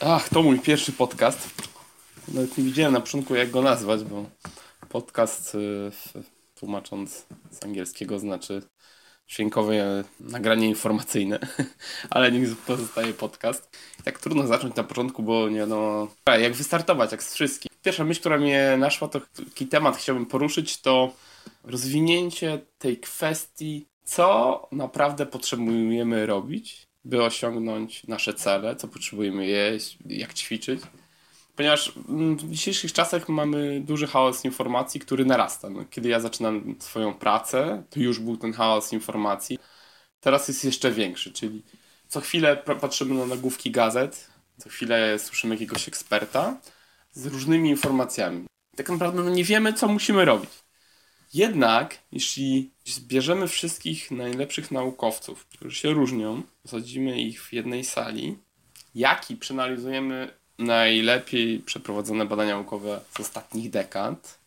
Ach, 0.00 0.28
to 0.28 0.42
mój 0.42 0.60
pierwszy 0.60 0.92
podcast. 0.92 1.50
Nawet 2.28 2.58
nie 2.58 2.64
widziałem 2.64 2.92
na 2.92 3.00
początku 3.00 3.34
jak 3.34 3.50
go 3.50 3.62
nazwać, 3.62 4.04
bo 4.04 4.24
podcast 4.88 5.54
y, 5.54 5.90
tłumacząc 6.54 7.26
z 7.50 7.64
angielskiego 7.64 8.18
znaczy 8.18 8.62
dźwiękowe 9.28 10.04
nagranie 10.20 10.68
informacyjne, 10.68 11.38
ale 12.10 12.32
niech 12.32 12.56
pozostaje 12.56 13.14
podcast. 13.14 13.78
Tak 14.04 14.18
trudno 14.18 14.46
zacząć 14.46 14.76
na 14.76 14.84
początku, 14.84 15.22
bo 15.22 15.48
nie 15.48 15.66
no, 15.66 16.08
jak 16.40 16.54
wystartować, 16.54 17.12
jak 17.12 17.22
z 17.22 17.34
wszystkim. 17.34 17.70
Pierwsza 17.82 18.04
myśl, 18.04 18.20
która 18.20 18.38
mnie 18.38 18.76
naszła, 18.78 19.08
to 19.08 19.20
taki 19.44 19.66
temat 19.66 19.96
chciałbym 19.96 20.26
poruszyć, 20.26 20.80
to 20.80 21.12
rozwinięcie 21.64 22.60
tej 22.78 22.98
kwestii, 22.98 23.86
co 24.04 24.68
naprawdę 24.72 25.26
potrzebujemy 25.26 26.26
robić, 26.26 26.88
by 27.08 27.22
osiągnąć 27.22 28.06
nasze 28.06 28.34
cele, 28.34 28.76
co 28.76 28.88
potrzebujemy 28.88 29.46
jeść, 29.46 29.98
jak 30.06 30.34
ćwiczyć. 30.34 30.80
Ponieważ 31.56 31.92
w 32.36 32.50
dzisiejszych 32.50 32.92
czasach 32.92 33.28
mamy 33.28 33.80
duży 33.80 34.06
chaos 34.06 34.44
informacji, 34.44 35.00
który 35.00 35.24
narasta. 35.24 35.70
No, 35.70 35.84
kiedy 35.90 36.08
ja 36.08 36.20
zaczynam 36.20 36.74
swoją 36.78 37.14
pracę, 37.14 37.82
to 37.90 38.00
już 38.00 38.18
był 38.20 38.36
ten 38.36 38.52
chaos 38.52 38.92
informacji. 38.92 39.58
Teraz 40.20 40.48
jest 40.48 40.64
jeszcze 40.64 40.92
większy, 40.92 41.32
czyli 41.32 41.62
co 42.08 42.20
chwilę 42.20 42.56
patrzymy 42.56 43.14
na 43.14 43.26
nagłówki 43.26 43.70
gazet, 43.70 44.30
co 44.58 44.68
chwilę 44.68 45.18
słyszymy 45.18 45.54
jakiegoś 45.54 45.88
eksperta 45.88 46.56
z 47.12 47.26
różnymi 47.26 47.70
informacjami. 47.70 48.46
Tak 48.76 48.90
naprawdę 48.90 49.22
no, 49.22 49.30
nie 49.30 49.44
wiemy, 49.44 49.72
co 49.72 49.88
musimy 49.88 50.24
robić. 50.24 50.50
Jednak, 51.34 51.98
jeśli 52.12 52.70
zbierzemy 52.94 53.48
wszystkich 53.48 54.10
najlepszych 54.10 54.70
naukowców, 54.70 55.46
którzy 55.46 55.76
się 55.76 55.90
różnią, 55.90 56.42
posadzimy 56.62 57.20
ich 57.20 57.42
w 57.42 57.52
jednej 57.52 57.84
sali, 57.84 58.38
jak 58.94 59.30
i 59.30 59.36
przeanalizujemy 59.36 60.30
najlepiej 60.58 61.58
przeprowadzone 61.58 62.26
badania 62.26 62.54
naukowe 62.54 63.00
z 63.16 63.20
ostatnich 63.20 63.70
dekad, 63.70 64.38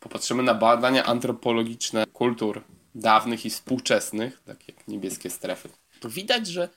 popatrzymy 0.00 0.42
na 0.42 0.54
badania 0.54 1.04
antropologiczne 1.04 2.06
kultur 2.12 2.62
dawnych 2.94 3.46
i 3.46 3.50
współczesnych, 3.50 4.42
tak 4.44 4.68
jak 4.68 4.88
niebieskie 4.88 5.30
strefy, 5.30 5.68
to 6.00 6.08
widać, 6.08 6.46
że 6.46 6.68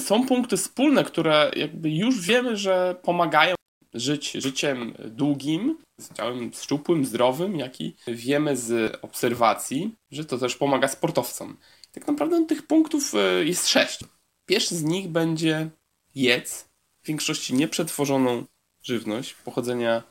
są 0.00 0.26
punkty 0.26 0.56
wspólne, 0.56 1.04
które 1.04 1.50
jakby 1.56 1.90
już 1.90 2.20
wiemy, 2.20 2.56
że 2.56 2.96
pomagają 3.02 3.54
żyć 3.94 4.32
życiem 4.32 4.94
długim, 5.04 5.78
ciałem 6.14 6.50
szczupłym, 6.52 7.04
zdrowym, 7.04 7.56
jak 7.56 7.80
i 7.80 7.96
wiemy 8.06 8.56
z 8.56 8.98
obserwacji, 9.02 9.94
że 10.10 10.24
to 10.24 10.38
też 10.38 10.56
pomaga 10.56 10.88
sportowcom. 10.88 11.56
Tak 11.92 12.06
naprawdę 12.06 12.46
tych 12.46 12.66
punktów 12.66 13.14
e, 13.14 13.44
jest 13.44 13.68
sześć. 13.68 14.00
Pierwszy 14.46 14.76
z 14.76 14.82
nich 14.82 15.08
będzie 15.08 15.70
jedz 16.14 16.68
w 17.02 17.06
większości 17.06 17.54
nieprzetworzoną 17.54 18.44
żywność 18.82 19.34
pochodzenia 19.34 20.02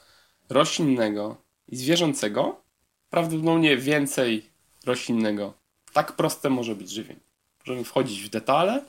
roślinnego 0.49 1.35
i 1.67 1.75
zwierzęcego, 1.75 2.61
prawdopodobnie 3.09 3.77
więcej 3.77 4.49
roślinnego. 4.85 5.53
Tak 5.93 6.15
proste 6.15 6.49
może 6.49 6.75
być 6.75 6.91
żywienie. 6.91 7.19
Możemy 7.67 7.83
wchodzić 7.83 8.21
w 8.21 8.29
detale, 8.29 8.85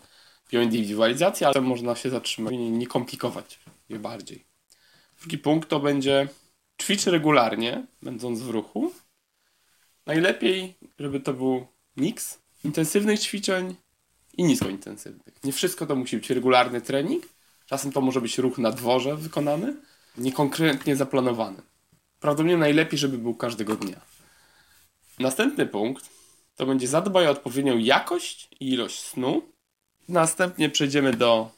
w 0.47 0.53
indywidualizację, 0.53 1.47
ale 1.47 1.61
można 1.61 1.97
się 1.97 2.11
zatrzymać 2.11 2.55
i 2.55 2.59
nie 2.59 2.87
komplikować 2.87 3.59
je 3.89 3.99
bardziej. 3.99 4.50
Drugi 5.21 5.39
punkt 5.39 5.69
to 5.69 5.81
będzie 5.81 6.29
ćwicz 6.83 7.07
regularnie, 7.07 7.87
będąc 8.03 8.41
w 8.41 8.51
ruchu. 8.51 8.93
Najlepiej, 10.07 10.75
żeby 10.99 11.21
to 11.21 11.35
był 11.35 11.67
miks 11.97 12.39
intensywnych 12.65 13.21
ćwiczeń 13.21 13.75
i 14.37 14.45
niskointensywnych. 14.45 15.45
Nie 15.45 15.53
wszystko 15.53 15.87
to 15.87 15.97
musi 15.97 16.17
być 16.17 16.31
regularny 16.31 16.81
trening. 16.81 17.29
Czasem 17.67 17.93
to 17.93 18.01
może 18.01 18.21
być 18.21 18.39
ruch 18.39 18.59
na 18.59 18.71
dworze 18.71 19.17
wykonany, 19.17 19.77
niekonkretnie 20.19 20.97
zaplanowany. 20.97 21.63
Prawdopodobnie 22.21 22.57
najlepiej, 22.57 22.99
żeby 22.99 23.19
był 23.19 23.35
każdego 23.35 23.77
dnia. 23.77 24.01
Następny 25.19 25.67
punkt 25.67 26.11
to 26.57 26.67
będzie 26.67 26.89
zadbaj 26.89 27.27
o 27.27 27.31
odpowiednią 27.31 27.79
jakość 27.79 28.49
i 28.61 28.73
ilość 28.73 29.01
snu. 29.01 29.43
Następnie 30.09 30.71
przejdziemy 30.71 31.13
do 31.13 31.51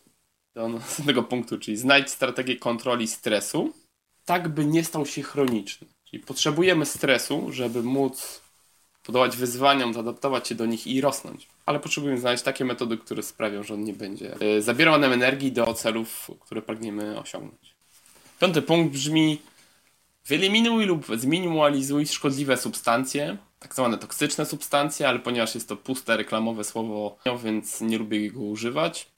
do 0.54 0.68
następnego 0.68 1.22
punktu, 1.32 1.58
czyli 1.58 1.76
znajdź 1.76 2.10
strategię 2.10 2.56
kontroli 2.56 3.08
stresu, 3.08 3.72
tak 4.24 4.48
by 4.48 4.64
nie 4.64 4.84
stał 4.84 5.06
się 5.06 5.22
chroniczny. 5.22 5.86
Czyli 6.04 6.22
potrzebujemy 6.22 6.86
stresu, 6.86 7.52
żeby 7.52 7.82
móc 7.82 8.42
podołać 9.02 9.36
wyzwaniom, 9.36 9.94
zaadaptować 9.94 10.48
się 10.48 10.54
do 10.54 10.66
nich 10.66 10.86
i 10.86 11.00
rosnąć. 11.00 11.48
Ale 11.66 11.80
potrzebujemy 11.80 12.20
znaleźć 12.20 12.42
takie 12.42 12.64
metody, 12.64 12.98
które 12.98 13.22
sprawią, 13.22 13.62
że 13.62 13.74
on 13.74 13.84
nie 13.84 13.92
będzie 13.92 14.36
e, 14.40 14.62
zabierał 14.62 14.98
nam 14.98 15.12
energii 15.12 15.52
do 15.52 15.74
celów, 15.74 16.30
które 16.40 16.62
pragniemy 16.62 17.20
osiągnąć. 17.20 17.74
Piąty 18.40 18.62
punkt 18.62 18.92
brzmi: 18.92 19.38
wyeliminuj 20.26 20.86
lub 20.86 21.06
zminimalizuj 21.16 22.06
szkodliwe 22.06 22.56
substancje, 22.56 23.36
tak 23.58 23.74
zwane 23.74 23.98
toksyczne 23.98 24.46
substancje, 24.46 25.08
ale 25.08 25.18
ponieważ 25.18 25.54
jest 25.54 25.68
to 25.68 25.76
puste 25.76 26.16
reklamowe 26.16 26.64
słowo, 26.64 27.18
więc 27.44 27.80
nie 27.80 27.98
lubię 27.98 28.30
go 28.30 28.40
używać. 28.40 29.11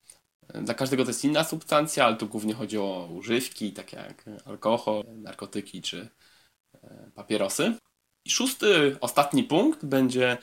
Dla 0.63 0.75
każdego 0.75 1.05
to 1.05 1.11
jest 1.11 1.25
inna 1.25 1.45
substancja, 1.45 2.05
ale 2.05 2.17
tu 2.17 2.27
głównie 2.27 2.55
chodzi 2.55 2.79
o 2.79 3.09
używki, 3.13 3.73
takie 3.73 3.97
jak 3.97 4.25
alkohol, 4.45 5.05
narkotyki 5.09 5.83
czy 5.83 6.09
e, 6.75 7.11
papierosy. 7.15 7.75
I 8.25 8.31
szósty, 8.31 8.97
ostatni 9.01 9.45
punkt 9.45 9.85
będzie 9.85 10.39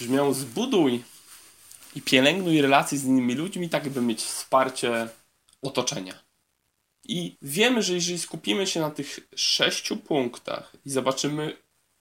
brzmiał 0.00 0.34
zbuduj 0.34 1.04
i 1.94 2.02
pielęgnuj 2.02 2.62
relacje 2.62 2.98
z 2.98 3.04
innymi 3.04 3.34
ludźmi, 3.34 3.68
tak 3.68 3.88
by 3.88 4.00
mieć 4.00 4.22
wsparcie 4.22 5.08
otoczenia. 5.62 6.14
I 7.04 7.36
wiemy, 7.42 7.82
że 7.82 7.94
jeżeli 7.94 8.18
skupimy 8.18 8.66
się 8.66 8.80
na 8.80 8.90
tych 8.90 9.20
sześciu 9.36 9.96
punktach 9.96 10.76
i 10.84 10.90
zobaczymy, 10.90 11.56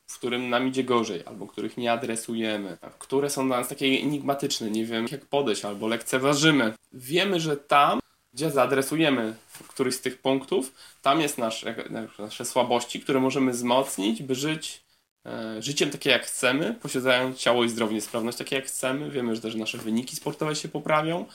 w 0.09 0.18
którym 0.18 0.50
nam 0.50 0.68
idzie 0.68 0.84
gorzej, 0.84 1.24
albo 1.25 1.47
których 1.47 1.78
nie 1.78 1.92
adresujemy, 1.92 2.78
które 3.00 3.30
są 3.30 3.47
dla 3.47 3.58
nas 3.58 3.68
takie 3.68 3.86
enigmatyczne, 3.86 4.72
nie 4.72 4.86
wiem 4.86 5.08
jak 5.12 5.25
podejść, 5.25 5.66
albo 5.66 5.88
lekceważymy. 5.88 6.74
Wiemy, 6.94 7.40
że 7.40 7.58
tam, 7.58 8.00
gdzie 8.34 8.52
zaadresujemy 8.52 9.36
któryś 9.68 9.96
z 9.96 10.02
tych 10.02 10.22
punktów, 10.22 10.74
tam 11.02 11.22
jest 11.22 11.38
nasze, 11.38 11.75
nasze 12.19 12.46
słabości, 12.46 13.00
które 13.00 13.19
możemy 13.19 13.52
wzmocnić, 13.52 14.24
by 14.24 14.36
żyć 14.36 14.84
e, 15.25 15.62
życiem 15.62 15.90
takie 15.90 16.09
jak 16.09 16.25
chcemy, 16.25 16.75
posiadając 16.81 17.38
ciało 17.38 17.64
i 17.64 17.69
zdrowie, 17.69 18.02
sprawność 18.02 18.38
takie 18.38 18.56
jak 18.56 18.66
chcemy. 18.66 19.12
Wiemy, 19.12 19.36
że 19.36 19.42
też 19.42 19.56
nasze 19.56 19.78
wyniki 19.78 20.16
sportowe 20.16 20.56
się 20.56 20.69
poprawią. 20.69 21.25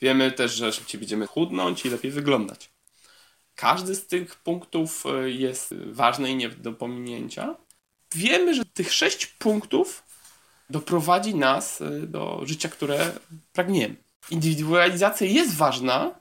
Wiemy 0.00 0.32
też, 0.32 0.52
że 0.54 0.72
szybciej 0.72 0.98
będziemy 1.00 1.26
chudnąć 1.26 1.86
i 1.86 1.90
lepiej 1.90 2.10
wyglądać. 2.10 2.70
Każdy 3.54 3.94
z 3.94 4.06
tych 4.06 4.36
punktów 4.36 5.04
e, 5.06 5.30
jest 5.30 5.74
ważny 5.74 6.30
i 6.30 6.36
nie 6.36 6.48
do 6.48 6.72
pominięcia 6.72 7.56
wiemy, 8.16 8.54
że 8.54 8.64
tych 8.64 8.92
sześć 8.92 9.26
punktów 9.26 10.02
doprowadzi 10.70 11.34
nas 11.34 11.80
y, 11.80 12.06
do 12.06 12.40
życia, 12.44 12.68
które 12.68 13.12
pragniemy. 13.52 13.96
Indywidualizacja 14.30 15.26
jest 15.26 15.56
ważna 15.56 16.14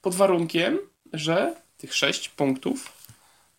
pod 0.00 0.14
warunkiem, 0.14 0.78
że 1.12 1.54
tych 1.78 1.94
sześć 1.94 2.28
punktów 2.28 2.92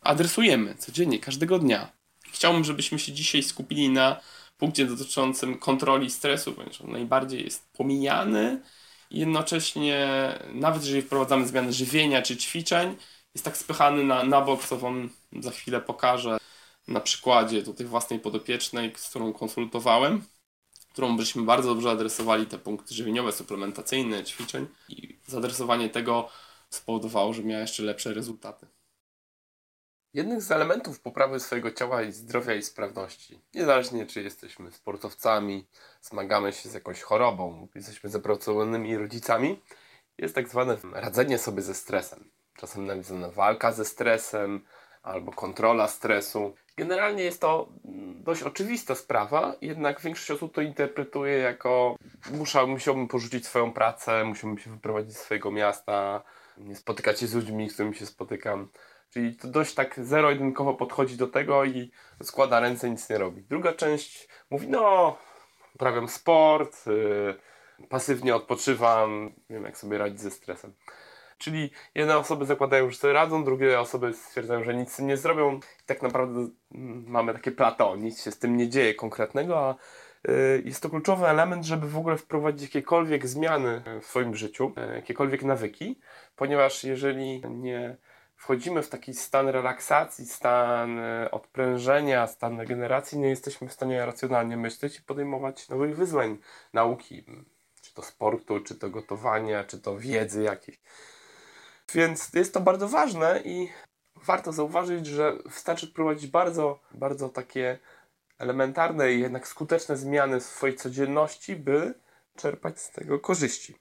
adresujemy 0.02 0.76
codziennie, 0.76 1.20
każdego 1.20 1.60
dnia. 1.60 1.92
Chciałbym, 2.32 2.64
żebyśmy 2.64 3.00
się 3.00 3.12
dzisiaj 3.12 3.44
skupili 3.44 3.90
na 3.90 4.20
punkcie 4.58 4.86
dotyczącym 4.86 5.58
kontroli 5.58 6.12
stresu, 6.12 6.54
ponieważ 6.54 6.82
on 6.82 6.92
najbardziej 6.92 7.44
jest 7.44 7.70
pomijany 7.74 8.62
jednocześnie, 9.12 10.08
nawet 10.54 10.84
jeżeli 10.84 11.02
wprowadzamy 11.02 11.48
zmiany 11.48 11.74
żywienia 11.74 12.22
czy 12.22 12.38
ćwiczeń, 12.38 12.96
jest 13.36 13.46
tak 13.46 13.58
spychany 13.58 14.04
na, 14.04 14.24
na 14.24 14.42
bok, 14.42 14.66
co 14.66 14.78
Wam 14.78 15.10
za 15.40 15.52
chwilę 15.52 15.82
pokażę 15.82 16.38
na 16.88 17.00
przykładzie 17.00 17.64
tutaj 17.64 17.88
własnej 17.88 18.20
podopiecznej, 18.20 18.94
z 18.98 19.10
którą 19.10 19.34
konsultowałem, 19.34 20.24
którą 20.92 21.18
byśmy 21.18 21.44
bardzo 21.44 21.70
dobrze 21.70 21.92
adresowali 21.92 22.46
te 22.46 22.58
punkty 22.58 22.94
żywieniowe, 22.94 23.32
suplementacyjne, 23.32 24.24
ćwiczeń 24.24 24.68
i 24.90 25.20
zadresowanie 25.28 25.90
tego 25.90 26.30
spowodowało, 26.70 27.34
że 27.34 27.44
miała 27.44 27.62
jeszcze 27.62 27.84
lepsze 27.84 28.14
rezultaty. 28.14 28.68
Jednym 30.14 30.42
z 30.42 30.52
elementów 30.52 31.00
poprawy 31.00 31.40
swojego 31.40 31.72
ciała 31.72 32.02
i 32.02 32.12
zdrowia 32.12 32.54
i 32.54 32.64
sprawności, 32.64 33.40
niezależnie 33.54 34.06
czy 34.06 34.24
jesteśmy 34.24 34.72
sportowcami, 34.72 35.68
zmagamy 36.02 36.54
się 36.54 36.70
z 36.70 36.74
jakąś 36.74 37.02
chorobą, 37.02 37.68
jesteśmy 37.76 38.10
zapracowanymi 38.10 38.98
rodzicami, 38.98 39.62
jest 40.18 40.36
tak 40.36 40.50
zwane 40.50 40.78
radzenie 40.92 41.38
sobie 41.38 41.62
ze 41.62 41.76
stresem. 41.76 42.32
Czasem 42.58 42.86
nazywana 42.86 43.30
walka 43.30 43.72
ze 43.72 43.86
stresem, 43.86 44.66
albo 45.04 45.32
kontrola 45.32 45.88
stresu. 45.88 46.56
Generalnie 46.78 47.24
jest 47.24 47.42
to 47.42 47.70
dość 48.16 48.44
oczywista 48.44 48.96
sprawa, 48.96 49.56
jednak 49.62 50.02
większość 50.02 50.32
osób 50.32 50.54
to 50.54 50.62
interpretuje 50.62 51.38
jako 51.38 51.96
muszę, 52.32 52.66
musiałbym 52.66 53.08
porzucić 53.08 53.46
swoją 53.46 53.74
pracę, 53.74 54.24
musiałbym 54.24 54.60
się 54.60 54.72
wyprowadzić 54.72 55.18
z 55.18 55.22
swojego 55.22 55.52
miasta, 55.52 56.24
nie 56.58 56.76
spotykać 56.76 57.20
się 57.20 57.28
z 57.28 57.34
ludźmi, 57.34 57.70
z 57.70 57.74
którymi 57.74 57.96
się 57.96 58.06
spotykam. 58.06 58.70
Czyli 59.10 59.36
to 59.36 59.48
dość 59.48 59.74
tak 59.74 60.00
zero-jedynkowo 60.04 60.74
podchodzi 60.74 61.18
do 61.18 61.28
tego 61.28 61.66
i 61.66 61.92
składa 62.24 62.60
ręce, 62.60 62.90
nic 62.90 63.10
nie 63.10 63.18
robi. 63.18 63.44
Druga 63.44 63.74
część 63.74 64.28
mówi, 64.50 64.68
no, 64.68 65.18
uprawiam 65.76 66.08
sport, 66.08 66.88
yy, 66.88 67.88
pasywnie 67.90 68.36
odpoczywam, 68.36 69.34
wiem 69.50 69.64
jak 69.64 69.78
sobie 69.78 69.98
radzić 69.98 70.22
ze 70.22 70.32
stresem. 70.32 70.74
Czyli 71.44 71.70
jedne 71.96 72.18
osoby 72.18 72.46
zakładają, 72.46 72.90
że 72.90 72.98
sobie 72.98 73.14
radzą, 73.14 73.44
drugie 73.44 73.80
osoby 73.80 74.14
stwierdzają, 74.14 74.64
że 74.64 74.74
nic 74.74 75.00
nie 75.00 75.18
zrobią. 75.18 75.56
I 75.56 75.86
tak 75.86 76.02
naprawdę 76.02 76.40
mm, 76.40 77.04
mamy 77.08 77.34
takie 77.34 77.52
plateau, 77.52 77.96
nic 77.96 78.24
się 78.24 78.32
z 78.32 78.40
tym 78.40 78.58
nie 78.58 78.70
dzieje 78.70 78.94
konkretnego, 78.96 79.60
a 79.60 79.76
y, 80.30 80.64
jest 80.66 80.84
to 80.84 80.90
kluczowy 80.90 81.28
element, 81.28 81.66
żeby 81.66 81.90
w 81.90 81.98
ogóle 81.98 82.18
wprowadzić 82.18 82.64
jakiekolwiek 82.64 83.28
zmiany 83.28 83.82
w 84.02 84.06
swoim 84.06 84.36
życiu, 84.36 84.72
y, 84.92 84.96
jakiekolwiek 84.96 85.44
nawyki, 85.44 86.00
ponieważ 86.36 86.84
jeżeli 86.84 87.42
nie 87.50 87.98
wchodzimy 88.36 88.82
w 88.82 88.90
taki 88.90 89.14
stan 89.14 89.48
relaksacji, 89.48 90.26
stan 90.26 91.00
y, 91.00 91.32
odprężenia, 91.32 92.28
stan 92.28 92.60
regeneracji, 92.60 93.20
nie 93.20 93.30
jesteśmy 93.30 93.68
w 93.68 93.74
stanie 93.74 94.06
racjonalnie 94.06 94.58
myśleć 94.58 95.00
i 95.00 95.02
podejmować 95.02 95.70
nowych 95.70 95.96
wyzwań 95.96 96.38
nauki, 96.74 97.26
czy 97.82 97.94
to 97.94 98.02
sportu, 98.02 98.60
czy 98.60 98.76
to 98.76 98.90
gotowania, 98.90 99.64
czy 99.64 99.80
to 99.80 99.98
wiedzy 99.98 100.44
jakiejś. 100.44 100.80
Więc 101.94 102.34
jest 102.34 102.54
to 102.54 102.62
bardzo 102.62 102.88
ważne 102.88 103.42
i 103.46 103.70
warto 104.16 104.54
zauważyć, 104.54 105.08
że 105.08 105.38
wystarczy 105.46 105.88
wprowadzić 105.88 106.32
bardzo, 106.32 106.80
bardzo 106.92 107.30
takie 107.30 107.80
elementarne 108.38 109.14
i 109.14 109.20
jednak 109.20 109.48
skuteczne 109.48 109.98
zmiany 109.98 110.40
w 110.40 110.44
swojej 110.44 110.76
codzienności, 110.76 111.56
by 111.56 111.94
czerpać 112.36 112.80
z 112.82 112.92
tego 112.92 113.20
korzyści. 113.20 113.76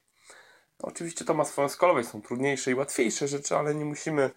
Oczywiście 0.79 1.25
to 1.25 1.33
ma 1.33 1.45
swoją 1.45 1.69
skalę, 1.69 2.03
są 2.03 2.21
trudniejsze 2.21 2.71
i 2.71 2.75
łatwiejsze 2.75 3.27
rzeczy, 3.27 3.55
ale 3.57 3.75
nie 3.75 3.85
musimy 3.85 4.31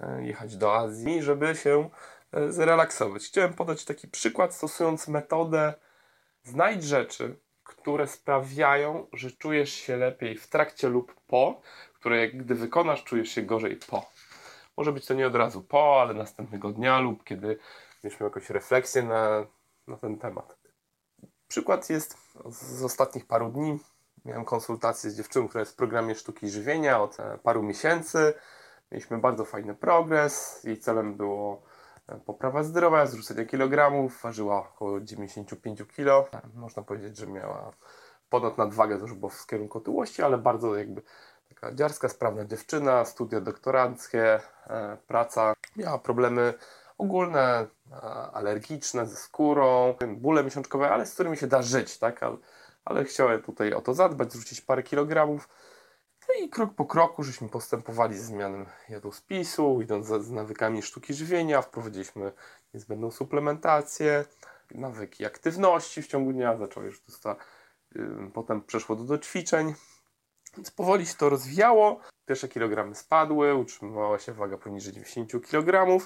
e, 0.00 0.26
jechać 0.26 0.56
do 0.56 0.76
Azji, 0.76 1.22
żeby 1.22 1.56
się 1.56 1.90
e, 2.32 2.52
zrelaksować. 2.52 3.22
Chciałem 3.22 3.54
podać 3.54 3.84
taki 3.84 4.08
przykład, 4.08 4.54
stosując 4.54 5.08
metodę 5.08 5.74
znajdź 6.42 6.84
rzeczy, 6.84 7.36
które 7.64 8.06
sprawiają, 8.06 9.06
że 9.12 9.30
czujesz 9.30 9.72
się 9.72 9.96
lepiej 9.96 10.36
w 10.36 10.46
trakcie 10.48 10.88
lub 10.88 11.14
po, 11.26 11.60
które 12.06 12.28
gdy 12.28 12.54
wykonasz, 12.54 13.04
czujesz 13.04 13.28
się 13.28 13.42
gorzej 13.42 13.76
po. 13.76 14.10
Może 14.76 14.92
być 14.92 15.06
to 15.06 15.14
nie 15.14 15.26
od 15.26 15.34
razu 15.34 15.62
po, 15.62 16.00
ale 16.00 16.14
następnego 16.14 16.72
dnia 16.72 16.98
lub 16.98 17.24
kiedy 17.24 17.58
mieliśmy 18.04 18.24
jakąś 18.24 18.50
refleksję 18.50 19.02
na, 19.02 19.46
na 19.86 19.96
ten 19.96 20.18
temat. 20.18 20.56
Przykład 21.48 21.90
jest 21.90 22.18
z 22.48 22.82
ostatnich 22.82 23.26
paru 23.26 23.48
dni. 23.50 23.78
Miałem 24.24 24.44
konsultację 24.44 25.10
z 25.10 25.16
dziewczyną, 25.16 25.48
która 25.48 25.60
jest 25.60 25.72
w 25.72 25.76
programie 25.76 26.14
sztuki 26.14 26.48
żywienia 26.48 27.00
od 27.00 27.20
e, 27.20 27.38
paru 27.42 27.62
miesięcy. 27.62 28.34
Mieliśmy 28.92 29.18
bardzo 29.18 29.44
fajny 29.44 29.74
progres. 29.74 30.64
Jej 30.64 30.78
celem 30.78 31.14
było 31.14 31.62
e, 32.08 32.18
poprawa 32.18 32.62
zdrowia, 32.62 33.06
zrzucenie 33.06 33.46
kilogramów. 33.46 34.22
Ważyła 34.22 34.58
około 34.58 35.00
95 35.00 35.82
kg. 35.96 36.30
Można 36.54 36.82
powiedzieć, 36.82 37.16
że 37.16 37.26
miała 37.26 37.72
ponad 38.30 38.58
nadwagę, 38.58 38.96
to 38.96 39.02
już 39.02 39.14
było 39.14 39.30
w 39.30 39.46
kierunku 39.46 39.78
otyłości, 39.78 40.22
ale 40.22 40.38
bardzo 40.38 40.76
jakby 40.76 41.02
taka 41.48 41.74
dziarska, 41.74 42.08
sprawna 42.08 42.44
dziewczyna, 42.44 43.04
studia 43.04 43.40
doktoranckie, 43.40 44.40
e, 44.66 44.96
praca. 45.06 45.54
Miała 45.76 45.98
problemy 45.98 46.54
ogólne, 46.98 47.66
e, 47.92 47.96
alergiczne 48.32 49.06
ze 49.06 49.16
skórą, 49.16 49.94
bóle 50.16 50.44
miesiączkowe, 50.44 50.90
ale 50.90 51.06
z 51.06 51.14
którymi 51.14 51.36
się 51.36 51.46
da 51.46 51.62
żyć, 51.62 51.98
tak? 51.98 52.22
Ale, 52.22 52.36
ale 52.84 53.04
chciała 53.04 53.38
tutaj 53.38 53.72
o 53.72 53.80
to 53.80 53.94
zadbać, 53.94 54.32
zrzucić 54.32 54.60
parę 54.60 54.82
kilogramów. 54.82 55.48
No 56.28 56.34
i 56.44 56.48
krok 56.48 56.74
po 56.74 56.84
kroku 56.84 57.22
żeśmy 57.22 57.48
postępowali 57.48 58.18
z 58.18 58.22
zmianą 58.22 58.66
jadłospisu, 58.88 59.80
idąc 59.82 60.06
z, 60.06 60.30
nawykami 60.30 60.82
sztuki 60.82 61.14
żywienia, 61.14 61.62
wprowadziliśmy 61.62 62.32
niezbędną 62.74 63.10
suplementację, 63.10 64.24
nawyki 64.74 65.26
aktywności 65.26 66.02
w 66.02 66.06
ciągu 66.06 66.32
dnia, 66.32 66.56
zaczęła 66.56 66.86
już 66.86 67.00
dostać, 67.00 67.38
potem 68.34 68.62
przeszło 68.62 68.96
do, 68.96 69.04
do 69.04 69.18
ćwiczeń, 69.18 69.74
powoli 70.76 71.06
się 71.06 71.14
to 71.14 71.28
rozwijało. 71.28 72.00
Pierwsze 72.26 72.48
kilogramy 72.48 72.94
spadły, 72.94 73.54
utrzymywała 73.54 74.18
się 74.18 74.32
waga 74.32 74.58
poniżej 74.58 74.92
90 74.92 75.50
kg, 75.50 75.98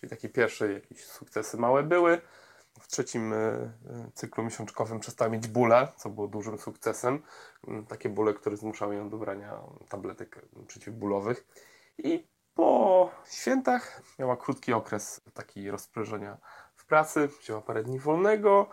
czyli 0.00 0.10
takie 0.10 0.28
pierwsze 0.28 0.72
jakieś 0.72 1.04
sukcesy 1.04 1.56
małe 1.56 1.82
były. 1.82 2.20
W 2.80 2.88
trzecim 2.88 3.32
e, 3.32 3.36
e, 3.36 3.72
cyklu 4.14 4.44
miesiączkowym 4.44 5.00
przestała 5.00 5.30
mieć 5.30 5.48
bóle, 5.48 5.88
co 5.96 6.10
było 6.10 6.28
dużym 6.28 6.58
sukcesem. 6.58 7.22
Mm, 7.68 7.86
takie 7.86 8.08
bóle, 8.08 8.34
które 8.34 8.56
zmuszały 8.56 8.94
ją 8.94 9.08
do 9.08 9.16
brania 9.18 9.60
tabletek 9.88 10.42
przeciwbólowych. 10.66 11.46
I 11.98 12.26
po 12.54 13.10
świętach 13.30 14.02
miała 14.18 14.36
krótki 14.36 14.72
okres 14.72 15.20
taki 15.34 15.70
rozprężenia 15.70 16.38
w 16.76 16.86
pracy, 16.86 17.28
wzięła 17.40 17.60
parę 17.60 17.82
dni 17.82 17.98
wolnego 17.98 18.68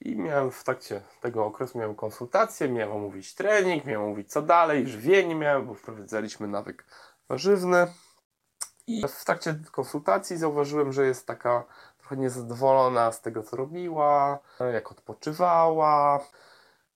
i 0.00 0.16
miałem 0.16 0.50
w 0.50 0.64
trakcie 0.64 1.02
tego 1.20 1.46
okresu 1.46 1.78
miałem 1.78 1.94
konsultację, 1.94 2.68
miałem 2.68 2.96
omówić 2.96 3.34
trening, 3.34 3.84
miałem 3.84 4.06
omówić 4.06 4.32
co 4.32 4.42
dalej, 4.42 4.88
żywienie 4.88 5.34
miałem, 5.34 5.66
bo 5.66 5.74
wprowadzaliśmy 5.74 6.48
nawyk 6.48 6.84
warzywny. 7.28 7.86
I 8.86 9.02
w 9.08 9.24
trakcie 9.24 9.58
konsultacji 9.72 10.36
zauważyłem, 10.36 10.92
że 10.92 11.06
jest 11.06 11.26
taka 11.26 11.64
trochę 11.98 12.16
niezadowolona 12.16 13.12
z 13.12 13.20
tego, 13.20 13.42
co 13.42 13.56
robiła, 13.56 14.38
jak 14.72 14.92
odpoczywała. 14.92 16.20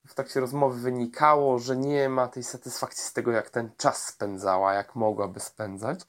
W 0.07 0.15
trakcie 0.15 0.41
rozmowy 0.41 0.81
wynikało, 0.81 1.59
że 1.59 1.77
nie 1.77 2.09
ma 2.09 2.29
tej 2.29 2.43
satysfakcji 2.43 3.05
z 3.05 3.13
tego, 3.13 3.31
jak 3.31 3.51
ten 3.51 3.71
czas 3.77 4.07
spędzała, 4.07 4.75
jak 4.75 4.95
mogłaby 4.95 5.41
spędzać. 5.41 6.01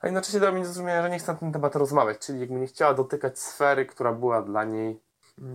A 0.00 0.06
jednocześnie 0.06 0.40
dała 0.40 0.52
mi 0.52 0.60
do 0.60 0.66
zrozumienia, 0.66 1.02
że 1.02 1.10
nie 1.10 1.18
chce 1.18 1.32
na 1.32 1.38
ten 1.38 1.52
temat 1.52 1.76
rozmawiać, 1.76 2.18
czyli 2.18 2.40
jakby 2.40 2.60
nie 2.60 2.66
chciała 2.66 2.94
dotykać 2.94 3.38
sfery, 3.38 3.86
która 3.86 4.12
była 4.12 4.42
dla 4.42 4.64
niej 4.64 5.02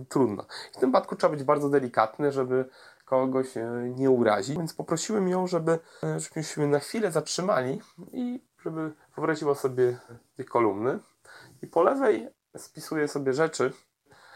trudno. 0.08 0.46
W 0.72 0.76
tym 0.76 0.90
wypadku 0.90 1.16
trzeba 1.16 1.36
być 1.36 1.44
bardzo 1.44 1.68
delikatny, 1.68 2.32
żeby 2.32 2.68
kogoś 3.04 3.56
e, 3.56 3.92
nie 3.96 4.10
urazić. 4.10 4.56
Więc 4.56 4.74
poprosiłem 4.74 5.28
ją, 5.28 5.46
żeby, 5.46 5.78
e, 6.02 6.20
żebyśmy 6.20 6.66
na 6.68 6.78
chwilę 6.78 7.12
zatrzymali 7.12 7.80
i 8.12 8.42
żeby 8.64 8.92
wyobraziła 9.16 9.54
sobie 9.54 9.98
dwie 10.34 10.44
kolumny. 10.44 10.98
I 11.62 11.66
po 11.66 11.82
lewej 11.82 12.28
spisuje 12.56 13.08
sobie 13.08 13.32
rzeczy, 13.32 13.72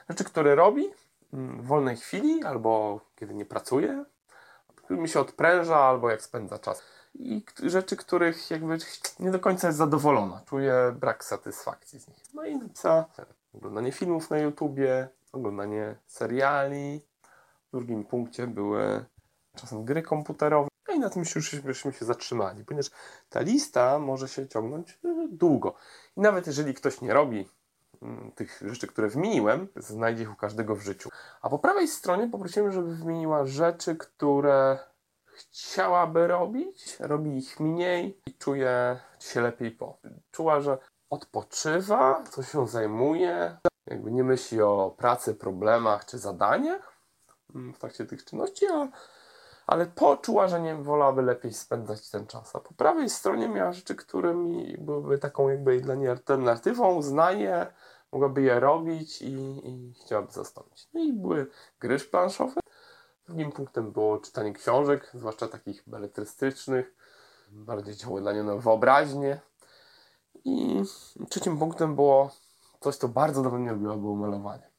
rzeczy, 0.08 0.24
które 0.24 0.54
robi 0.54 0.90
mm, 1.32 1.62
w 1.62 1.66
wolnej 1.66 1.96
chwili 1.96 2.44
albo 2.44 3.00
kiedy 3.16 3.34
nie 3.34 3.44
pracuje, 3.44 4.04
mi 4.90 5.08
się 5.08 5.20
odpręża 5.20 5.76
albo 5.76 6.10
jak 6.10 6.22
spędza 6.22 6.58
czas. 6.58 6.82
I 7.14 7.44
rzeczy, 7.62 7.96
których 7.96 8.50
jakby 8.50 8.78
nie 9.20 9.30
do 9.30 9.40
końca 9.40 9.66
jest 9.66 9.78
zadowolona. 9.78 10.42
Czuje 10.46 10.74
brak 11.00 11.24
satysfakcji 11.24 12.00
z 12.00 12.08
nich. 12.08 12.18
No 12.34 12.44
i 12.44 12.56
napisała 12.56 13.04
oglądanie 13.54 13.92
filmów 13.92 14.30
na 14.30 14.38
YouTubie, 14.38 15.08
oglądanie 15.32 15.96
seriali. 16.06 17.00
W 17.68 17.76
drugim 17.76 18.04
punkcie 18.04 18.46
były 18.46 19.04
czasem 19.56 19.84
gry 19.84 20.02
komputerowe. 20.02 20.68
No 20.88 20.94
i 20.94 20.98
na 20.98 21.10
tym 21.10 21.22
już 21.34 21.60
byśmy 21.60 21.92
się 21.92 22.04
zatrzymali, 22.04 22.64
ponieważ 22.64 22.90
ta 23.28 23.40
lista 23.40 23.98
może 23.98 24.28
się 24.28 24.48
ciągnąć 24.48 24.98
e, 25.04 25.28
długo. 25.30 25.74
I 26.16 26.20
nawet 26.20 26.46
jeżeli 26.46 26.74
ktoś 26.74 27.00
nie 27.00 27.12
robi 27.12 27.48
mm, 28.02 28.32
tych 28.32 28.62
rzeczy, 28.66 28.86
które 28.86 29.08
wymieniłem, 29.08 29.68
znajdzie 29.76 30.22
ich 30.22 30.32
u 30.32 30.36
każdego 30.36 30.76
w 30.76 30.80
życiu. 30.80 31.10
A 31.42 31.48
po 31.48 31.58
prawej 31.58 31.88
stronie 31.88 32.28
poprosiłem, 32.28 32.72
żeby 32.72 32.96
wymieniła 32.96 33.46
rzeczy, 33.46 33.96
które 33.96 34.78
chciałaby 35.26 36.26
robić, 36.26 36.96
robi 37.00 37.38
ich 37.38 37.60
mniej 37.60 38.20
i 38.26 38.34
czuje 38.34 39.00
się 39.20 39.40
lepiej 39.40 39.70
po. 39.70 39.98
Czuła, 40.30 40.60
że 40.60 40.78
odpoczywa, 41.10 42.24
co 42.30 42.42
się 42.42 42.68
zajmuje, 42.68 43.56
jakby 43.90 44.10
nie 44.10 44.24
myśli 44.24 44.62
o 44.62 44.94
pracy, 44.98 45.34
problemach 45.34 46.04
czy 46.04 46.18
zadaniach 46.18 46.92
mm, 47.54 47.74
w 47.74 47.78
trakcie 47.78 48.04
tych 48.04 48.24
czynności, 48.24 48.66
a, 48.66 48.88
ale 49.66 49.86
poczuła, 49.86 50.48
że 50.48 50.60
nie 50.60 50.74
wolałaby 50.74 51.22
lepiej 51.22 51.52
spędzać 51.52 52.10
ten 52.10 52.26
czas. 52.26 52.56
A 52.56 52.60
po 52.60 52.74
prawej 52.74 53.10
stronie 53.10 53.48
miała 53.48 53.72
rzeczy, 53.72 53.94
którymi 53.94 54.76
byłyby 54.78 55.18
taką 55.18 55.48
jakby 55.48 55.80
dla 55.80 55.94
niej 55.94 56.08
alternatywą, 56.08 57.02
znaje, 57.02 57.66
mogłaby 58.12 58.42
je 58.42 58.60
robić 58.60 59.22
i, 59.22 59.34
i 59.68 59.94
chciałaby 60.04 60.32
zastąpić. 60.32 60.88
No 60.92 61.00
i 61.00 61.12
były 61.12 61.46
gry 61.80 61.98
planszowe. 61.98 62.60
Drugim 63.26 63.52
punktem 63.52 63.92
było 63.92 64.18
czytanie 64.18 64.52
książek, 64.52 65.10
zwłaszcza 65.14 65.48
takich 65.48 65.82
beletrystycznych, 65.86 66.94
bardziej 67.50 67.94
działały 67.96 68.20
dla 68.20 68.32
niej 68.32 68.44
na 68.44 68.56
wyobraźnię. 68.56 69.40
I 70.44 70.82
trzecim 71.28 71.58
punktem 71.58 71.94
było 71.94 72.30
coś, 72.80 72.96
co 72.96 73.08
bardzo 73.08 73.42
dawno 73.42 73.58
nie 73.58 73.70
robiła, 73.70 73.96
było 73.96 74.16
malowanie. 74.16 74.70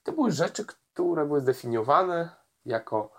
I 0.00 0.02
to 0.02 0.12
były 0.12 0.30
rzeczy, 0.30 0.64
które 0.66 1.26
były 1.26 1.40
zdefiniowane 1.40 2.30
jako. 2.66 3.12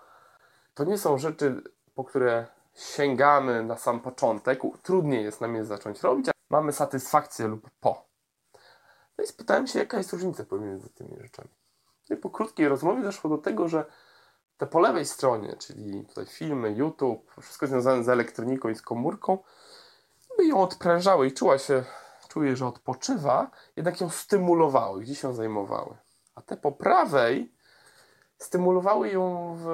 To 0.74 0.84
nie 0.84 0.98
są 0.98 1.18
rzeczy, 1.18 1.62
po 1.94 2.04
które 2.04 2.46
sięgamy 2.74 3.62
na 3.62 3.76
sam 3.76 4.00
początek. 4.00 4.60
Trudniej 4.82 5.24
jest 5.24 5.40
nam 5.40 5.54
je 5.54 5.64
zacząć 5.64 6.00
robić, 6.00 6.28
a 6.28 6.32
mamy 6.50 6.72
satysfakcję 6.72 7.48
lub 7.48 7.70
po. 7.80 8.04
No 9.18 9.24
i 9.24 9.26
spytałem 9.26 9.66
się, 9.66 9.78
jaka 9.78 9.98
jest 9.98 10.12
różnica 10.12 10.44
pomiędzy 10.44 10.88
tymi 10.88 11.16
rzeczami. 11.20 11.48
No 12.10 12.16
I 12.16 12.18
po 12.18 12.30
krótkiej 12.30 12.68
rozmowie 12.68 13.02
doszło 13.02 13.30
do 13.30 13.38
tego, 13.38 13.68
że 13.68 13.84
te 14.56 14.66
po 14.66 14.80
lewej 14.80 15.06
stronie, 15.06 15.56
czyli 15.56 16.04
tutaj 16.04 16.26
filmy, 16.26 16.72
YouTube, 16.72 17.32
wszystko 17.40 17.66
związane 17.66 18.04
z 18.04 18.08
elektroniką 18.08 18.68
i 18.68 18.74
z 18.74 18.82
komórką, 18.82 19.38
by 20.36 20.44
ją 20.46 20.62
odprężały 20.62 21.26
i 21.26 21.32
czuła 21.32 21.58
się 21.58 21.84
czuje, 22.34 22.56
że 22.56 22.66
odpoczywa, 22.66 23.50
jednak 23.76 24.00
ją 24.00 24.10
stymulowały, 24.10 25.02
gdzieś 25.02 25.22
ją 25.22 25.34
zajmowały. 25.34 25.96
A 26.34 26.42
te 26.42 26.56
po 26.56 26.72
prawej 26.72 27.52
stymulowały 28.38 29.08
ją, 29.08 29.54
w, 29.58 29.66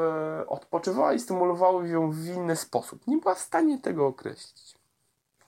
odpoczywała 0.47 1.12
i 1.12 1.21
stymulowały 1.21 1.88
ją 1.88 2.11
w 2.11 2.26
inny 2.26 2.57
sposób. 2.57 3.07
Nie 3.07 3.17
była 3.17 3.35
w 3.35 3.40
stanie 3.40 3.79
tego 3.79 4.07
określić. 4.07 4.75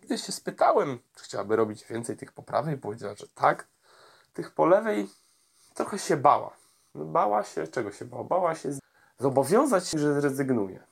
Gdy 0.00 0.18
się 0.18 0.32
spytałem, 0.32 0.98
czy 1.14 1.24
chciałaby 1.24 1.56
robić 1.56 1.84
więcej 1.84 2.16
tych 2.16 2.32
poprawy, 2.32 2.78
powiedziała, 2.78 3.14
że 3.14 3.28
tak. 3.28 3.68
Tych 4.32 4.50
po 4.50 4.66
lewej 4.66 5.08
trochę 5.74 5.98
się 5.98 6.16
bała. 6.16 6.56
Bała 6.94 7.42
się, 7.42 7.66
czego 7.66 7.92
się 7.92 8.04
bała? 8.04 8.24
Bała 8.24 8.54
się 8.54 8.70
zobowiązać 9.18 9.88
się, 9.88 9.98
że 9.98 10.20
zrezygnuje. 10.20 10.82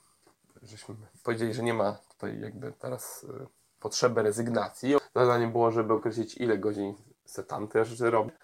Żeśmy 0.63 0.95
powiedzieli, 1.23 1.55
że 1.55 1.63
nie 1.63 1.75
ma 1.75 1.93
tutaj 1.93 2.41
jakby 2.41 2.73
teraz 2.73 3.25
y, 3.25 3.47
potrzeby 3.81 4.23
rezygnacji. 4.23 5.00
Zadanie 5.15 5.47
było, 5.47 5.71
żeby 5.71 5.93
określić, 5.93 6.37
ile 6.37 6.59
godzin 6.59 6.95
chce 7.25 7.45
tamte 7.45 7.85
rzeczy 7.85 8.11
robić, 8.11 8.35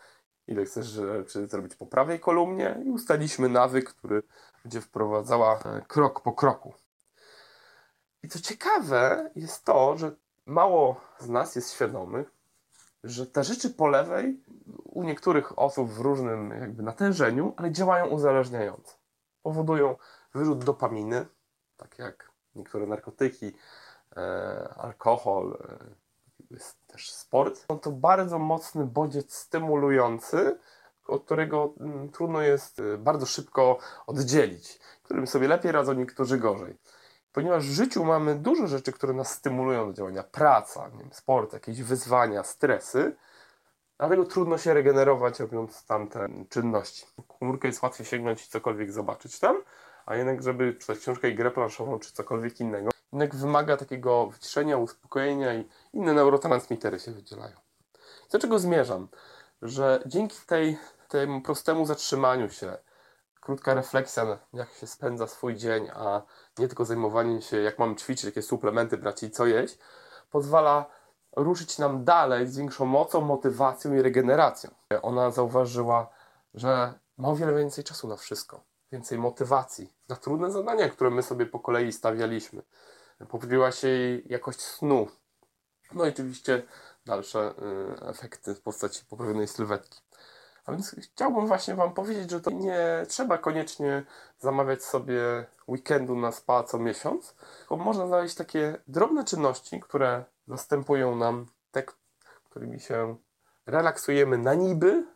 ile 0.47 0.65
chcesz 0.65 0.87
rzeczy 0.87 1.47
zrobić 1.47 1.77
po 1.77 1.87
prawej 1.87 2.21
kolumnie 2.21 2.83
i 2.85 2.91
ustaliliśmy 2.91 3.49
nawyk, 3.49 3.91
który 3.91 4.23
będzie 4.65 4.81
wprowadzała 4.81 5.59
e, 5.59 5.83
krok 5.89 6.21
po 6.21 6.33
kroku. 6.33 6.75
I 8.23 8.29
co 8.29 8.41
ciekawe 8.41 9.31
jest 9.37 9.65
to, 9.65 9.97
że 9.97 10.17
mało 10.47 11.01
z 11.19 11.29
nas 11.29 11.57
jest 11.57 11.73
świadomych, 11.73 12.31
że 13.05 13.27
te 13.27 13.45
rzeczy 13.45 13.71
po 13.71 13.87
lewej 13.87 14.41
u 14.85 15.03
niektórych 15.03 15.59
osób 15.59 15.91
w 15.91 16.01
różnym 16.01 16.51
jakby 16.51 16.83
natężeniu, 16.83 17.55
ale 17.57 17.73
działają 17.73 18.07
uzależniająco. 18.07 18.97
Powodują 19.43 19.97
wyrzut 20.35 20.65
dopaminy, 20.65 21.27
tak 21.77 21.99
jak 21.99 22.31
niektóre 22.55 22.87
narkotyki, 22.87 23.53
e, 24.17 24.75
alkohol, 24.77 25.59
e, 25.71 26.06
jest 26.57 26.87
też 26.87 27.13
sport. 27.13 27.67
No 27.71 27.77
to 27.77 27.91
bardzo 27.91 28.39
mocny 28.39 28.85
bodziec 28.85 29.35
stymulujący, 29.35 30.59
od 31.07 31.25
którego 31.25 31.75
mm, 31.81 32.09
trudno 32.09 32.43
jest 32.43 32.81
e, 32.81 32.99
bardzo 32.99 33.27
szybko 33.27 33.79
oddzielić, 34.07 34.81
którym 35.03 35.27
sobie 35.27 35.49
lepiej 35.49 35.73
radzą, 35.73 35.93
niektórzy 35.93 36.39
gorzej. 36.39 36.77
Ponieważ 37.33 37.67
w 37.67 37.73
życiu 37.73 38.05
mamy 38.05 38.35
dużo 38.35 38.67
rzeczy, 38.67 38.93
które 38.93 39.13
nas 39.13 39.33
stymulują 39.33 39.87
do 39.87 39.93
działania. 39.93 40.23
Praca, 40.23 40.89
nie 40.89 40.99
wiem, 40.99 41.13
sport, 41.13 41.53
jakieś 41.53 41.83
wyzwania, 41.83 42.43
stresy. 42.43 43.17
Dlatego 43.99 44.25
trudno 44.25 44.59
się 44.59 44.75
regenerować, 44.75 45.41
robiąc 45.41 45.87
tamte 45.87 46.29
czynności. 46.49 47.07
Komórkę 47.39 47.69
jest 47.69 47.83
łatwiej 47.83 48.07
sięgnąć 48.07 48.47
i 48.47 48.49
cokolwiek 48.49 48.93
zobaczyć 48.93 49.39
tam, 49.39 49.63
a 50.07 50.17
jednak, 50.17 50.43
żeby 50.43 50.75
czytać 50.75 50.99
książkę 50.99 51.31
i 51.31 51.35
grę 51.35 51.51
planszową, 51.51 51.99
czy 51.99 52.13
cokolwiek 52.13 52.61
innego, 52.61 52.91
jednak 53.13 53.35
wymaga 53.35 53.77
takiego 53.77 54.27
wyciszenia, 54.27 54.77
uspokojenia 54.77 55.55
i 55.55 55.69
inne 55.93 56.13
neurotransmitery 56.13 57.01
się 57.01 57.13
wydzielają. 57.13 57.57
Do 58.33 58.39
czego 58.39 58.59
zmierzam? 58.59 59.09
Że 59.63 60.03
dzięki 60.07 60.37
tej, 60.47 60.79
temu 61.09 61.41
prostemu 61.41 61.87
zatrzymaniu 61.87 62.51
się, 62.51 62.79
krótka 63.41 63.75
refleksja, 63.75 64.39
jak 64.53 64.71
się 64.71 64.87
spędza 64.87 65.27
swój 65.27 65.57
dzień, 65.57 65.89
a 65.95 66.23
nie 66.59 66.69
tylko 66.69 66.85
zajmowanie 66.85 67.43
się, 67.43 67.57
jak 67.57 67.79
mam 67.79 67.97
ćwiczyć, 67.97 68.25
jakie 68.25 68.43
suplementy 68.43 68.97
brać 68.97 69.23
i 69.23 69.31
co 69.31 69.47
jeść, 69.47 69.79
pozwala 70.31 70.87
ruszyć 71.37 71.79
nam 71.79 72.05
dalej 72.05 72.47
z 72.47 72.57
większą 72.57 72.85
mocą, 72.87 73.21
motywacją 73.21 73.95
i 73.95 74.03
regeneracją. 74.03 74.71
Ona 75.03 75.31
zauważyła, 75.31 76.09
że 76.55 76.95
ma 77.19 77.29
o 77.29 77.37
wiele 77.37 77.55
więcej 77.55 77.85
czasu 77.85 78.09
na 78.09 78.17
wszystko, 78.17 78.65
więcej 78.93 79.19
motywacji 79.19 79.93
na 80.09 80.17
trudne 80.17 80.51
zadania, 80.51 80.89
które 80.89 81.11
my 81.11 81.23
sobie 81.23 81.47
po 81.47 81.61
kolei 81.61 81.93
stawialiśmy. 81.93 82.63
Poprawiła 83.29 83.73
się 83.73 83.89
jej 83.89 84.23
jakość 84.27 84.61
snu. 84.61 85.09
No 85.95 86.07
i 86.07 86.09
oczywiście 86.09 86.63
dalsze 87.07 87.55
y, 88.03 88.07
efekty 88.07 88.55
w 88.55 88.61
postaci 88.61 89.05
poprawionej 89.05 89.49
sylwetki. 89.49 90.01
A 90.65 90.73
więc 90.73 90.97
chciałbym 91.01 91.47
właśnie 91.47 91.75
Wam 91.75 91.95
powiedzieć, 91.95 92.31
że 92.31 92.41
to 92.41 92.51
nie 92.51 93.07
trzeba 93.09 93.39
koniecznie 93.39 94.05
zamawiać 94.39 94.85
sobie 94.85 95.47
weekendu 95.69 96.17
na 96.17 96.33
spa 96.33 96.63
co 96.63 96.79
miesiąc, 96.79 97.35
bo 97.69 97.77
można 97.77 98.07
znaleźć 98.07 98.35
takie 98.35 98.79
drobne 98.89 99.25
czynności, 99.25 99.81
które 99.81 100.25
zastępują 100.49 101.17
nam 101.17 101.47
te, 101.71 101.83
którymi 102.45 102.81
się 102.81 103.17
relaksujemy 103.67 104.39
na 104.39 104.55
niby, 104.55 105.07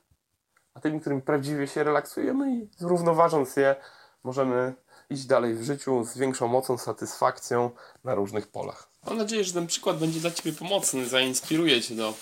a 0.75 0.81
tymi, 0.81 1.01
którymi 1.01 1.23
prawdziwie 1.23 1.67
się 1.67 1.85
relaksujemy 1.85 2.57
i 2.57 2.71
zrównoważąc 2.77 3.57
je, 3.57 3.77
możemy 4.25 4.75
iść 5.11 5.25
dalej 5.25 5.55
w 5.55 5.63
życiu 5.63 6.05
z 6.05 6.19
większą 6.19 6.49
mocą, 6.49 6.79
satysfakcją 6.79 7.71
na 8.05 8.15
różnych 8.15 8.49
polach. 8.49 8.89
Mam 9.07 9.17
nadzieję, 9.17 9.45
że 9.45 9.53
ten 9.53 9.67
przykład 9.67 9.99
będzie 9.99 10.21
dla 10.21 10.31
Ciebie 10.31 10.53
pomocny, 10.53 11.09
zainspiruje 11.09 11.83
Cię 11.83 11.95
do 11.95 12.15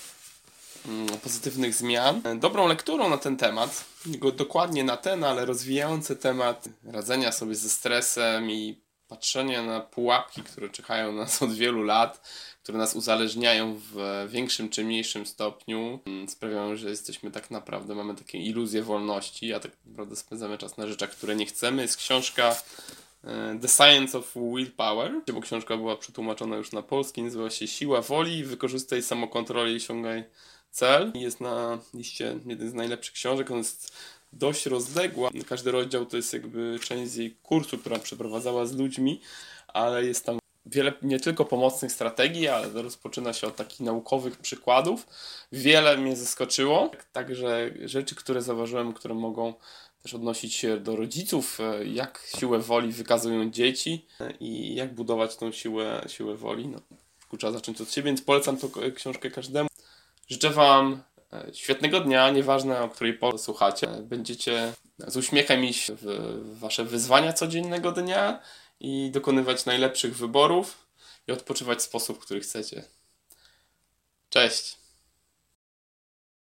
mm, 0.87 1.07
pozytywnych 1.07 1.75
zmian. 1.75 2.21
Dobrą 2.39 2.67
lekturą 2.67 3.09
na 3.09 3.17
ten 3.17 3.37
temat, 3.37 3.85
dokładnie 4.35 4.83
na 4.83 4.97
ten, 4.97 5.23
ale 5.23 5.45
rozwijający 5.45 6.15
temat 6.15 6.69
radzenia 6.83 7.31
sobie 7.31 7.55
ze 7.55 7.69
stresem 7.69 8.51
i 8.51 8.81
patrzenia 9.09 9.63
na 9.63 9.79
pułapki, 9.79 10.43
które 10.43 10.69
czekają 10.69 11.11
nas 11.11 11.43
od 11.43 11.53
wielu 11.53 11.83
lat, 11.83 12.29
które 12.63 12.77
nas 12.77 12.95
uzależniają 12.95 13.79
w 13.93 14.27
większym 14.29 14.69
czy 14.69 14.83
mniejszym 14.83 15.25
stopniu, 15.25 15.99
mm, 16.05 16.29
sprawiają, 16.29 16.75
że 16.75 16.89
jesteśmy 16.89 17.31
tak 17.31 17.51
naprawdę, 17.51 17.95
mamy 17.95 18.15
takie 18.15 18.37
iluzje 18.37 18.83
wolności, 18.83 19.53
a 19.53 19.59
tak 19.59 19.71
naprawdę 19.85 20.15
spędzamy 20.15 20.57
czas 20.57 20.77
na 20.77 20.87
rzeczach, 20.87 21.09
które 21.09 21.35
nie 21.35 21.45
chcemy. 21.45 21.81
Jest 21.81 21.97
książka 21.97 22.55
e, 23.23 23.59
The 23.61 23.67
Science 23.67 24.17
of 24.17 24.33
Willpower, 24.35 25.11
bo 25.33 25.41
książka 25.41 25.77
była 25.77 25.95
przetłumaczona 25.97 26.55
już 26.57 26.71
na 26.71 26.81
polski, 26.81 27.23
nazywa 27.23 27.49
się 27.49 27.67
Siła 27.67 28.01
Woli, 28.01 28.43
wykorzystaj 28.43 29.03
samokontrolę 29.03 29.71
i 29.71 29.75
osiągaj 29.75 30.23
cel. 30.71 31.11
Jest 31.15 31.41
na 31.41 31.79
liście 31.93 32.39
jeden 32.45 32.69
z 32.69 32.73
najlepszych 32.73 33.13
książek, 33.13 33.51
on 33.51 33.57
jest 33.57 33.93
dość 34.33 34.65
rozległa. 34.65 35.29
Każdy 35.47 35.71
rozdział 35.71 36.05
to 36.05 36.17
jest 36.17 36.33
jakby 36.33 36.79
część 36.83 37.15
jej 37.15 37.31
kursu, 37.31 37.77
która 37.77 37.99
przeprowadzała 37.99 38.65
z 38.65 38.75
ludźmi, 38.75 39.21
ale 39.67 40.05
jest 40.05 40.25
tam 40.25 40.39
wiele 40.65 40.93
nie 41.01 41.19
tylko 41.19 41.45
pomocnych 41.45 41.91
strategii, 41.91 42.47
ale 42.47 42.81
rozpoczyna 42.81 43.33
się 43.33 43.47
od 43.47 43.55
takich 43.55 43.79
naukowych 43.79 44.37
przykładów. 44.37 45.07
Wiele 45.51 45.97
mnie 45.97 46.15
zaskoczyło, 46.15 46.91
także 47.11 47.71
rzeczy, 47.85 48.15
które 48.15 48.41
zauważyłem, 48.41 48.93
które 48.93 49.15
mogą 49.15 49.53
też 50.03 50.13
odnosić 50.13 50.53
się 50.53 50.77
do 50.77 50.95
rodziców, 50.95 51.59
e, 51.59 51.85
jak 51.85 52.27
siłę 52.37 52.59
woli 52.59 52.91
wykazują 52.91 53.51
dzieci 53.51 54.05
e, 54.19 54.33
i 54.39 54.75
jak 54.75 54.93
budować 54.93 55.35
tą 55.35 55.51
siłę, 55.51 56.01
siłę 56.07 56.35
woli. 56.35 56.67
No, 56.67 56.81
trzeba 57.37 57.53
zacząć 57.53 57.81
od 57.81 57.91
siebie, 57.91 58.05
więc 58.05 58.21
polecam 58.21 58.57
tą 58.57 58.69
książkę 58.95 59.31
każdemu. 59.31 59.69
Życzę 60.27 60.49
Wam 60.49 61.03
świetnego 61.53 61.99
dnia, 61.99 62.29
nieważne 62.29 62.81
o 62.81 62.89
której 62.89 63.13
porze 63.13 63.37
słuchacie. 63.37 63.87
Będziecie 64.01 64.73
z 65.07 65.17
uśmiechem 65.17 65.65
iść 65.65 65.91
w 65.91 66.59
Wasze 66.59 66.85
wyzwania 66.85 67.33
codziennego 67.33 67.91
dnia 67.91 68.39
i 68.79 69.11
dokonywać 69.11 69.65
najlepszych 69.65 70.17
wyborów 70.17 70.87
i 71.27 71.31
odpoczywać 71.31 71.79
w 71.79 71.81
sposób, 71.81 72.19
który 72.19 72.39
chcecie. 72.39 72.83
Cześć! 74.29 74.78